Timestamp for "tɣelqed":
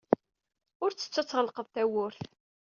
1.27-1.67